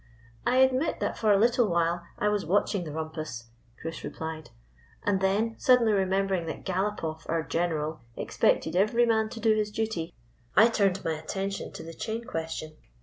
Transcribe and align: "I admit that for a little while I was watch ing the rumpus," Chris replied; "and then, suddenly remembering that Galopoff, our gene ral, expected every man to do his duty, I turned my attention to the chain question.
"I 0.47 0.55
admit 0.55 0.99
that 0.99 1.15
for 1.15 1.31
a 1.31 1.37
little 1.37 1.67
while 1.67 2.03
I 2.17 2.27
was 2.27 2.43
watch 2.43 2.73
ing 2.73 2.85
the 2.85 2.91
rumpus," 2.91 3.51
Chris 3.79 4.03
replied; 4.03 4.49
"and 5.03 5.21
then, 5.21 5.53
suddenly 5.59 5.91
remembering 5.93 6.47
that 6.47 6.65
Galopoff, 6.65 7.29
our 7.29 7.43
gene 7.43 7.69
ral, 7.69 8.01
expected 8.17 8.75
every 8.75 9.05
man 9.05 9.29
to 9.29 9.39
do 9.39 9.55
his 9.55 9.69
duty, 9.69 10.15
I 10.55 10.69
turned 10.69 11.05
my 11.05 11.13
attention 11.13 11.71
to 11.73 11.83
the 11.83 11.93
chain 11.93 12.23
question. 12.23 12.77